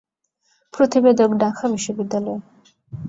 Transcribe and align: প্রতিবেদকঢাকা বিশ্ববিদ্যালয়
প্রতিবেদকঢাকা 0.73 1.63
বিশ্ববিদ্যালয় 1.73 2.39